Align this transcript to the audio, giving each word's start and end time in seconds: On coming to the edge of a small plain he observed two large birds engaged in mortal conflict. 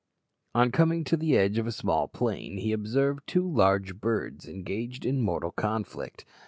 On 0.55 0.71
coming 0.71 1.03
to 1.03 1.15
the 1.15 1.37
edge 1.37 1.59
of 1.59 1.67
a 1.67 1.71
small 1.71 2.07
plain 2.07 2.57
he 2.57 2.71
observed 2.71 3.21
two 3.27 3.47
large 3.47 3.97
birds 4.01 4.47
engaged 4.47 5.05
in 5.05 5.21
mortal 5.21 5.51
conflict. 5.51 6.25